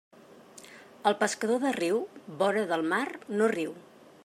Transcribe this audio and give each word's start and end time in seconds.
El 1.09 1.17
pescador 1.19 1.59
de 1.65 1.75
riu, 1.77 2.01
vora 2.41 2.65
del 2.73 2.87
mar 2.95 3.05
no 3.37 3.51
riu. 3.57 3.79